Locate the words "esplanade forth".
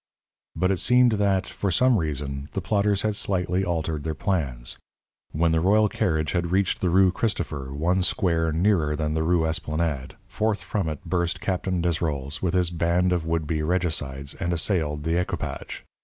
9.45-10.63